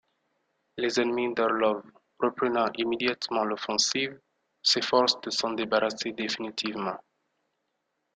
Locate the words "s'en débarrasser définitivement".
5.29-6.97